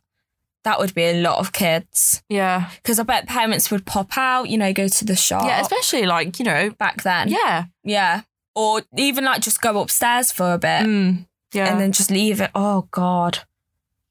That 0.65 0.79
would 0.81 0.93
be 0.95 1.05
a 1.05 1.21
lot 1.23 1.39
of 1.39 1.53
kids. 1.53 2.23
Yeah, 2.29 2.69
Because 2.83 2.99
I 2.99 3.03
bet 3.05 3.27
parents 3.27 3.71
would 3.71 3.87
pop 3.87 4.19
out, 4.19 4.49
you 4.51 4.59
know, 4.59 4.73
go 4.73 4.89
to 4.89 5.05
the 5.05 5.17
shop. 5.17 5.45
yeah, 5.45 5.61
especially 5.61 6.05
like 6.05 6.39
you 6.39 6.45
know, 6.45 6.71
back 6.71 7.03
then. 7.05 7.29
yeah, 7.29 7.65
Yeah. 7.85 8.23
Or 8.59 8.83
even 8.97 9.25
like 9.25 9.41
just 9.41 9.61
go 9.61 9.81
upstairs 9.81 10.33
for 10.33 10.53
a 10.53 10.59
bit 10.59 10.83
mm, 10.83 11.27
yeah. 11.53 11.71
and 11.71 11.81
then 11.81 11.93
just 11.93 12.11
leave 12.11 12.41
it. 12.41 12.51
Oh 12.57 12.89
God. 12.91 13.39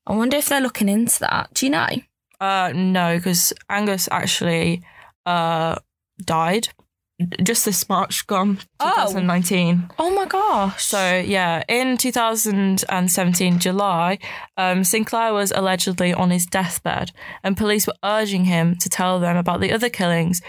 I 0.06 0.14
wonder 0.16 0.38
if 0.38 0.48
they're 0.48 0.62
looking 0.62 0.88
into 0.88 1.20
that. 1.20 1.54
Do 1.54 1.66
you 1.66 1.70
know? 1.72 1.90
Uh, 2.40 2.72
no, 2.74 3.18
because 3.18 3.52
Angus 3.70 4.08
actually 4.10 4.84
uh 5.26 5.76
died 6.24 6.70
just 7.42 7.66
this 7.66 7.90
March, 7.90 8.28
gone 8.28 8.60
Oh. 8.80 9.08
2019. 9.08 9.90
Oh 9.98 10.12
my 10.12 10.26
gosh. 10.26 10.84
So 10.84 11.18
yeah, 11.20 11.64
in 11.68 11.98
2017 11.98 13.60
July, 13.60 14.20
um, 14.56 14.84
Sinclair 14.84 15.34
was 15.34 15.52
allegedly 15.56 16.14
on 16.14 16.30
his 16.30 16.46
deathbed, 16.46 17.12
and 17.44 17.58
police 17.58 17.88
were 17.88 17.96
urging 18.04 18.46
him 18.46 18.76
to 18.78 18.90
tell 18.90 19.20
them 19.20 19.36
about 19.36 19.62
the 19.62 19.72
other 19.72 19.90
killings, 19.90 20.42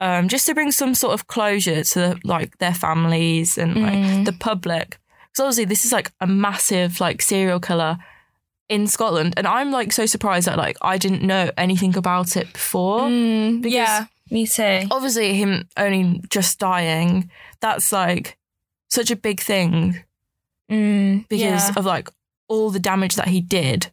um, 0.00 0.28
just 0.28 0.46
to 0.46 0.54
bring 0.54 0.72
some 0.72 0.94
sort 0.94 1.14
of 1.14 1.26
closure 1.26 1.84
to 1.84 2.18
like 2.24 2.58
their 2.58 2.74
families 2.74 3.58
and 3.58 3.82
like 3.82 4.24
the 4.24 4.32
public. 4.38 4.98
Because 5.32 5.40
obviously, 5.44 5.64
this 5.66 5.84
is 5.84 5.92
like 5.92 6.10
a 6.20 6.26
massive 6.26 7.00
like 7.00 7.22
serial 7.22 7.60
killer 7.60 7.98
in 8.68 8.86
Scotland, 8.86 9.34
and 9.36 9.46
I'm 9.46 9.70
like 9.70 9.92
so 9.92 10.06
surprised 10.06 10.46
that 10.46 10.56
like 10.58 10.76
I 10.82 10.96
didn't 10.98 11.22
know 11.22 11.50
anything 11.56 11.96
about 11.96 12.36
it 12.36 12.52
before. 12.52 13.00
Mm, 13.02 13.62
because- 13.62 13.72
yeah, 13.74 14.06
me 14.30 14.46
too. 14.46 14.86
Obviously, 14.90 15.34
him 15.34 15.68
only 15.76 16.20
just 16.30 16.58
dying, 16.58 17.30
that's 17.60 17.92
like 17.92 18.38
such 18.88 19.10
a 19.10 19.16
big 19.16 19.40
thing 19.40 20.02
Mm, 20.70 21.28
because 21.28 21.40
yeah. 21.68 21.72
of 21.76 21.84
like 21.84 22.08
all 22.46 22.70
the 22.70 22.78
damage 22.78 23.16
that 23.16 23.26
he 23.28 23.40
did. 23.40 23.90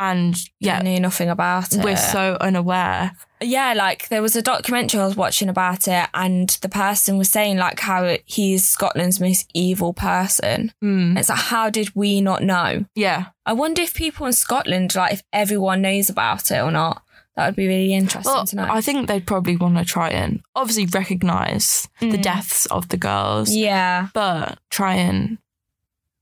And 0.00 0.34
I 0.34 0.38
yeah, 0.60 0.82
knew 0.82 0.98
nothing 0.98 1.28
about 1.28 1.72
it. 1.74 1.84
we're 1.84 1.96
so 1.96 2.36
unaware. 2.40 3.12
Yeah, 3.42 3.72
like 3.74 4.08
there 4.08 4.22
was 4.22 4.36
a 4.36 4.42
documentary 4.42 5.00
I 5.00 5.06
was 5.06 5.16
watching 5.16 5.48
about 5.48 5.88
it, 5.88 6.08
and 6.14 6.48
the 6.62 6.68
person 6.68 7.18
was 7.18 7.28
saying 7.30 7.56
like 7.56 7.80
how 7.80 8.16
he's 8.26 8.68
Scotland's 8.68 9.20
most 9.20 9.50
evil 9.54 9.92
person. 9.92 10.72
Mm. 10.82 11.18
It's 11.18 11.28
like, 11.28 11.38
how 11.38 11.70
did 11.70 11.94
we 11.94 12.20
not 12.20 12.42
know? 12.42 12.84
Yeah. 12.94 13.26
I 13.46 13.52
wonder 13.52 13.82
if 13.82 13.94
people 13.94 14.26
in 14.26 14.32
Scotland, 14.32 14.94
like, 14.94 15.12
if 15.14 15.22
everyone 15.32 15.82
knows 15.82 16.08
about 16.10 16.50
it 16.50 16.58
or 16.60 16.70
not. 16.70 17.02
That 17.36 17.46
would 17.46 17.56
be 17.56 17.68
really 17.68 17.94
interesting 17.94 18.30
Well, 18.30 18.44
to 18.44 18.56
know. 18.56 18.66
I 18.68 18.80
think 18.80 19.06
they'd 19.08 19.26
probably 19.26 19.56
want 19.56 19.78
to 19.78 19.84
try 19.84 20.10
and 20.10 20.42
obviously 20.54 20.86
recognize 20.86 21.88
the 22.00 22.18
deaths 22.18 22.66
of 22.66 22.88
the 22.88 22.96
girls, 22.98 23.50
Mm. 23.50 23.56
yeah, 23.60 24.08
but 24.12 24.58
try 24.68 24.94
and 24.96 25.38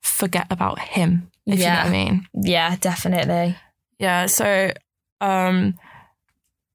forget 0.02 0.46
about 0.50 0.78
him, 0.78 1.30
if 1.46 1.54
you 1.58 1.64
know 1.64 1.70
Yeah. 1.72 1.82
what 1.84 1.88
I 1.88 1.90
mean. 1.90 2.28
yeah, 2.34 2.76
definitely. 2.76 3.56
Yeah, 3.98 4.26
so 4.26 4.72
um, 5.20 5.74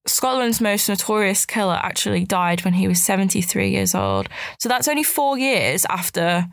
Scotland's 0.06 0.60
most 0.60 0.90
notorious 0.90 1.46
killer 1.46 1.80
actually 1.82 2.26
died 2.26 2.66
when 2.66 2.74
he 2.74 2.88
was 2.88 3.02
73 3.02 3.70
years 3.70 3.96
old. 3.96 4.28
So 4.60 4.68
that's 4.68 4.88
only 4.88 5.04
four 5.04 5.38
years 5.38 5.86
after, 5.90 6.48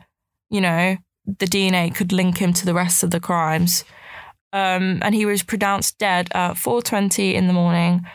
you 0.49 0.61
know, 0.61 0.97
the 1.25 1.45
DNA 1.45 1.93
could 1.93 2.11
link 2.11 2.37
him 2.37 2.53
to 2.53 2.65
the 2.65 2.73
rest 2.73 3.03
of 3.03 3.11
the 3.11 3.19
crimes. 3.19 3.83
Um, 4.53 4.99
and 5.01 5.13
he 5.13 5.25
was 5.25 5.43
pronounced 5.43 5.97
dead 5.97 6.29
at 6.33 6.55
4.20 6.55 7.33
in 7.33 7.47
the 7.47 7.53
morning 7.53 8.05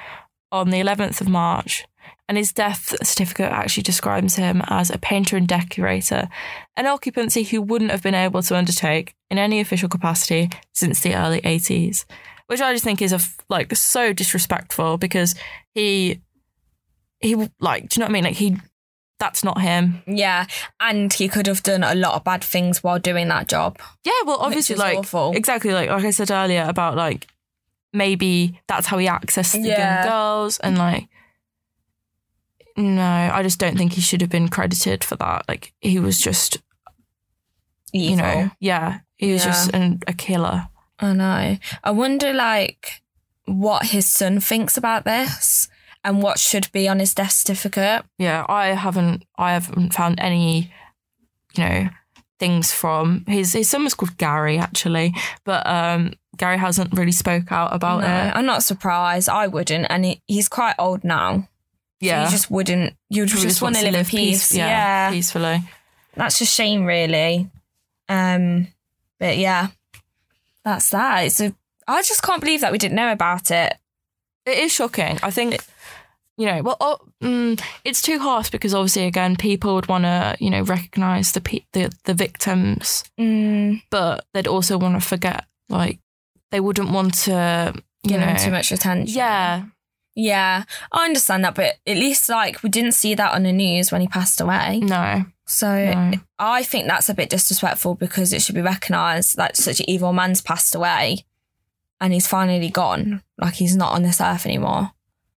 on 0.52 0.70
the 0.70 0.80
11th 0.80 1.20
of 1.20 1.28
March. 1.28 1.86
And 2.28 2.36
his 2.36 2.52
death 2.52 2.96
certificate 3.06 3.52
actually 3.52 3.84
describes 3.84 4.34
him 4.34 4.60
as 4.66 4.90
a 4.90 4.98
painter 4.98 5.36
and 5.36 5.46
decorator, 5.46 6.28
an 6.76 6.86
occupancy 6.86 7.42
he 7.44 7.58
wouldn't 7.58 7.92
have 7.92 8.02
been 8.02 8.16
able 8.16 8.42
to 8.42 8.56
undertake 8.56 9.14
in 9.30 9.38
any 9.38 9.60
official 9.60 9.88
capacity 9.88 10.50
since 10.74 11.00
the 11.00 11.14
early 11.14 11.40
80s 11.42 12.04
which 12.48 12.60
I 12.60 12.72
just 12.72 12.84
think 12.84 13.02
is 13.02 13.12
a 13.12 13.20
like 13.48 13.74
so 13.76 14.12
disrespectful 14.12 14.98
because 14.98 15.34
he 15.74 16.20
he 17.20 17.34
like 17.60 17.88
do 17.88 17.96
you 17.96 18.00
know 18.00 18.04
what 18.06 18.10
I 18.10 18.12
mean 18.12 18.24
like 18.24 18.36
he 18.36 18.56
that's 19.18 19.42
not 19.42 19.62
him 19.62 20.02
Yeah, 20.06 20.44
and 20.78 21.10
he 21.10 21.26
could 21.28 21.46
have 21.46 21.62
done 21.62 21.82
a 21.82 21.94
lot 21.94 22.14
of 22.14 22.24
bad 22.24 22.44
things 22.44 22.82
while 22.84 22.98
doing 22.98 23.28
that 23.28 23.48
job. 23.48 23.78
yeah 24.04 24.12
well 24.26 24.36
obviously 24.40 24.76
like 24.76 24.98
awful. 24.98 25.32
exactly 25.34 25.72
like 25.72 25.88
like 25.88 26.04
I 26.04 26.10
said 26.10 26.30
earlier 26.30 26.64
about 26.68 26.96
like 26.96 27.26
maybe 27.94 28.60
that's 28.68 28.86
how 28.86 28.98
he 28.98 29.06
accessed 29.06 29.52
the 29.52 29.68
Yeah. 29.68 30.02
young 30.02 30.08
girls 30.10 30.58
and 30.58 30.76
like 30.76 31.08
no 32.76 33.02
I 33.32 33.42
just 33.42 33.58
don't 33.58 33.78
think 33.78 33.94
he 33.94 34.02
should 34.02 34.20
have 34.20 34.28
been 34.30 34.48
credited 34.48 35.02
for 35.02 35.16
that 35.16 35.46
like 35.48 35.72
he 35.80 35.98
was 35.98 36.18
just 36.18 36.58
Evil. 37.92 38.10
you 38.10 38.16
know 38.16 38.50
yeah 38.60 38.98
he 39.16 39.32
was 39.32 39.44
Yeah. 39.44 39.50
just 39.50 39.70
an, 39.72 40.00
a 40.06 40.12
killer 40.12 40.68
I 40.98 41.12
know. 41.12 41.58
I 41.84 41.90
wonder, 41.90 42.32
like, 42.32 43.02
what 43.44 43.86
his 43.86 44.10
son 44.10 44.40
thinks 44.40 44.76
about 44.76 45.04
this. 45.04 45.68
and 46.04 46.22
what 46.22 46.38
should 46.38 46.70
be 46.70 46.86
on 46.86 47.00
his 47.00 47.12
death 47.14 47.32
certificate. 47.32 48.04
Yeah, 48.16 48.46
I 48.48 48.68
haven't 48.68 49.24
I 49.36 49.52
haven't 49.54 49.92
found 49.92 50.20
any, 50.20 50.72
you 51.56 51.64
know, 51.64 51.88
things 52.38 52.70
from 52.72 53.24
his 53.26 53.54
his 53.54 53.68
son 53.68 53.82
was 53.82 53.94
called 53.94 54.16
Gary 54.16 54.56
actually, 54.56 55.12
but 55.44 55.66
um 55.66 56.12
Gary 56.36 56.58
hasn't 56.58 56.92
really 56.96 57.10
spoke 57.10 57.50
out 57.50 57.74
about 57.74 58.02
No, 58.02 58.06
it. 58.06 58.36
I'm 58.36 58.46
not 58.46 58.62
surprised. 58.62 59.28
I 59.28 59.48
wouldn't, 59.48 59.86
and 59.90 60.04
he, 60.04 60.22
he's 60.28 60.48
quite 60.48 60.76
old 60.78 61.02
now. 61.02 61.38
So 61.40 61.46
Yeah. 62.00 62.24
you 62.24 62.30
just 62.30 62.52
wouldn't. 62.52 62.94
You 63.10 63.22
would 63.22 63.30
just, 63.30 63.60
want 63.60 63.74
to 63.74 63.82
live 63.82 63.94
in 63.96 64.04
peace. 64.04 64.54
yeah, 64.54 65.10
peacefully. 65.10 65.62
that's 66.14 66.40
a 66.40 66.46
shame, 66.46 66.84
really. 66.84 67.50
Um, 68.08 68.68
but 69.18 69.38
yeah, 69.38 69.68
that's 70.66 70.90
that. 70.90 71.20
It's 71.24 71.40
a. 71.40 71.54
I 71.88 72.02
just 72.02 72.22
can't 72.22 72.40
believe 72.42 72.60
that 72.60 72.72
we 72.72 72.78
didn't 72.78 72.96
know 72.96 73.12
about 73.12 73.50
it. 73.50 73.78
It 74.44 74.58
is 74.58 74.72
shocking. 74.72 75.18
I 75.22 75.30
think, 75.30 75.58
you 76.36 76.46
know, 76.46 76.62
well, 76.62 76.76
oh, 76.80 76.98
mm, 77.22 77.60
it's 77.84 78.02
too 78.02 78.18
harsh 78.18 78.50
because 78.50 78.74
obviously, 78.74 79.04
again, 79.06 79.36
people 79.36 79.74
would 79.76 79.88
want 79.88 80.04
to, 80.04 80.36
you 80.40 80.50
know, 80.50 80.62
recognize 80.62 81.32
the 81.32 81.40
pe- 81.40 81.64
the 81.72 81.90
the 82.04 82.14
victims, 82.14 83.04
Mm, 83.18 83.82
but 83.90 84.24
they'd 84.34 84.46
also 84.48 84.76
want 84.78 85.00
to 85.00 85.08
forget, 85.08 85.46
like, 85.68 85.98
they 86.50 86.60
wouldn't 86.60 86.90
want 86.90 87.14
to, 87.24 87.72
you 88.02 88.10
give 88.10 88.20
know, 88.20 88.34
too 88.36 88.50
much 88.50 88.72
attention. 88.72 89.16
yeah, 89.16 89.64
yeah, 90.16 90.64
I 90.92 91.04
understand 91.04 91.44
that, 91.44 91.54
but 91.54 91.76
at 91.86 91.96
least 91.96 92.28
like 92.28 92.62
we 92.62 92.68
didn't 92.70 92.92
see 92.92 93.14
that 93.14 93.32
on 93.34 93.42
the 93.44 93.52
news 93.52 93.92
when 93.92 94.00
he 94.00 94.08
passed 94.08 94.40
away. 94.40 94.80
no, 94.80 95.24
So 95.46 95.92
no. 95.92 96.12
I 96.38 96.62
think 96.64 96.86
that's 96.86 97.08
a 97.08 97.14
bit 97.14 97.30
disrespectful 97.30 97.94
because 97.94 98.32
it 98.32 98.42
should 98.42 98.56
be 98.56 98.62
recognised 98.62 99.36
that 99.36 99.56
such 99.56 99.80
an 99.80 99.88
evil 99.88 100.12
man's 100.12 100.40
passed 100.40 100.74
away, 100.74 101.24
and 102.00 102.12
he's 102.12 102.26
finally 102.26 102.68
gone. 102.70 103.22
Like 103.38 103.54
he's 103.54 103.76
not 103.76 103.92
on 103.92 104.02
this 104.02 104.20
earth 104.20 104.44
anymore. 104.44 104.90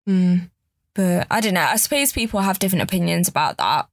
Mm. 0.08 0.50
But 0.96 1.28
I 1.30 1.40
don't 1.40 1.54
know. 1.54 1.62
I 1.62 1.76
suppose 1.76 2.12
people 2.12 2.40
have 2.42 2.60
different 2.60 2.82
opinions 2.84 3.28
about 3.28 3.58
that. 3.58 3.88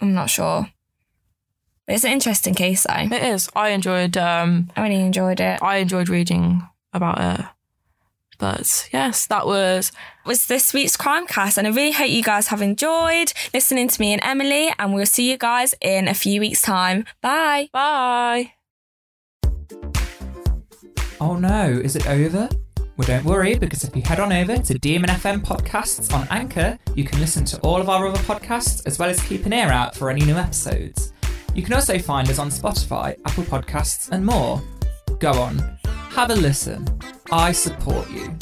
I'm 0.00 0.12
not 0.12 0.28
sure. 0.28 0.68
But 1.86 1.94
it's 1.94 2.04
an 2.04 2.12
interesting 2.12 2.54
case, 2.54 2.84
though. 2.86 3.16
It 3.16 3.22
is. 3.22 3.48
I 3.56 3.70
enjoyed. 3.70 4.16
um 4.16 4.70
I 4.76 4.82
really 4.82 5.00
enjoyed 5.00 5.40
it. 5.40 5.62
I 5.62 5.76
enjoyed 5.76 6.08
reading 6.08 6.62
about 6.92 7.18
it. 7.40 7.46
But 8.38 8.88
yes, 8.92 9.26
that 9.26 9.46
was 9.46 9.92
was 10.24 10.46
this 10.46 10.74
week's 10.74 10.96
Crimecast 10.96 11.56
and 11.56 11.66
I 11.66 11.70
really 11.70 11.92
hope 11.92 12.10
you 12.10 12.22
guys 12.22 12.48
have 12.48 12.60
enjoyed 12.60 13.32
listening 13.54 13.88
to 13.88 14.00
me 14.00 14.12
and 14.12 14.22
Emily 14.24 14.72
and 14.78 14.92
we'll 14.92 15.06
see 15.06 15.30
you 15.30 15.38
guys 15.38 15.74
in 15.80 16.08
a 16.08 16.14
few 16.14 16.40
weeks 16.40 16.62
time. 16.62 17.04
Bye. 17.20 17.68
bye. 17.72 18.52
Oh 21.20 21.36
no, 21.36 21.68
is 21.70 21.96
it 21.96 22.06
over? 22.08 22.48
Well, 22.96 23.06
don't 23.06 23.24
worry, 23.24 23.58
because 23.58 23.84
if 23.84 23.94
you 23.94 24.00
head 24.00 24.20
on 24.20 24.32
over 24.32 24.56
to 24.56 24.78
Demon 24.78 25.10
FM 25.10 25.42
Podcasts 25.42 26.14
on 26.14 26.26
Anchor, 26.30 26.78
you 26.94 27.04
can 27.04 27.20
listen 27.20 27.44
to 27.46 27.60
all 27.60 27.78
of 27.78 27.90
our 27.90 28.06
other 28.06 28.18
podcasts 28.20 28.86
as 28.86 28.98
well 28.98 29.10
as 29.10 29.20
keep 29.20 29.44
an 29.44 29.52
ear 29.52 29.68
out 29.68 29.94
for 29.94 30.08
any 30.08 30.24
new 30.24 30.36
episodes. 30.36 31.12
You 31.54 31.62
can 31.62 31.74
also 31.74 31.98
find 31.98 32.28
us 32.30 32.38
on 32.38 32.48
Spotify, 32.48 33.18
Apple 33.26 33.44
Podcasts, 33.44 34.10
and 34.12 34.24
more. 34.24 34.62
Go 35.18 35.32
on, 35.32 35.58
have 36.10 36.30
a 36.30 36.34
listen. 36.36 36.86
I 37.32 37.50
support 37.50 38.08
you. 38.10 38.36